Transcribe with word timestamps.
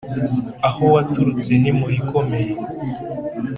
aho 0.67 0.83
waturutse 0.93 1.51
ni 1.61 1.71
mu 1.77 1.85
rikomeye 1.93 2.53